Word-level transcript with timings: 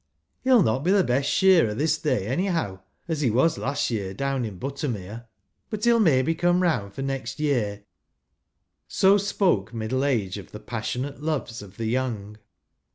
He 0.43 0.51
'll 0.51 0.63
not 0.63 0.79
be 0.83 0.99
best 1.03 1.29
shearer 1.29 1.75
this 1.75 1.99
day 1.99 2.25
anyhow, 2.25 2.79
as 3.07 3.21
he 3.21 3.29
was 3.29 3.59
last 3.59 3.91
year 3.91 4.15
down 4.15 4.45
in 4.45 4.57
Buttermere; 4.57 5.27
but 5.69 5.83
he 5.85 5.93
'll 5.93 5.99
may 5.99 6.23
be 6.23 6.33
come 6.33 6.63
round 6.63 6.95
for 6.95 7.03
next 7.03 7.39
year." 7.39 7.83
So 8.87 9.19
spoke 9.19 9.75
middle 9.75 10.03
age 10.03 10.39
of 10.39 10.53
the 10.53 10.59
passionate 10.59 11.21
loves 11.21 11.61
of 11.61 11.77
the 11.77 11.85
young. 11.85 12.37